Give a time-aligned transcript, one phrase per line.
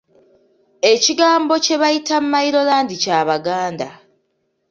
[0.93, 3.89] Ekigambo kye bayita Mailo land kya Baganda.